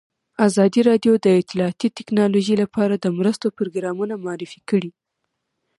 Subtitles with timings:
[0.47, 4.91] ازادي راډیو د اطلاعاتی تکنالوژي لپاره د مرستو پروګرامونه معرفي کړي.